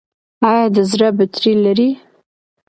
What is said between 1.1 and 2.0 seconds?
بطرۍ لرئ؟